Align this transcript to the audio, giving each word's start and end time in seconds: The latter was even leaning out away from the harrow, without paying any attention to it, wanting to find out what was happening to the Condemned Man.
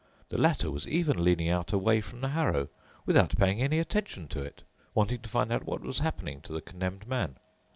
The 0.29 0.41
latter 0.41 0.71
was 0.71 0.87
even 0.87 1.23
leaning 1.23 1.47
out 1.47 1.71
away 1.73 2.01
from 2.01 2.21
the 2.21 2.29
harrow, 2.29 2.69
without 3.05 3.37
paying 3.37 3.61
any 3.61 3.77
attention 3.77 4.27
to 4.29 4.41
it, 4.41 4.63
wanting 4.95 5.21
to 5.21 5.29
find 5.29 5.51
out 5.53 5.65
what 5.67 5.81
was 5.81 5.99
happening 5.99 6.41
to 6.41 6.53
the 6.53 6.61
Condemned 6.61 7.07
Man. 7.07 7.35